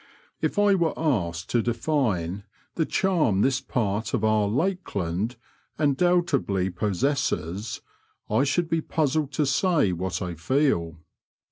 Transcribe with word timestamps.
If 0.41 0.57
I 0.57 0.73
were 0.73 0.97
asked 0.97 1.51
to 1.51 1.61
define 1.61 2.43
the 2.73 2.87
charm 2.87 3.41
this 3.41 3.61
part 3.61 4.15
of 4.15 4.23
our'' 4.23 4.47
lakeland" 4.65 5.35
undoubtedly 5.77 6.71
possesses, 6.71 7.81
I 8.27 8.43
should 8.43 8.67
be 8.67 8.81
puzzled 8.81 9.31
to 9.33 9.45
say 9.45 9.91
what 9.91 10.19
I 10.19 10.33
feel. 10.33 10.97